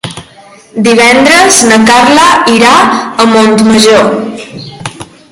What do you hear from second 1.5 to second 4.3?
na Carla irà a Montmajor.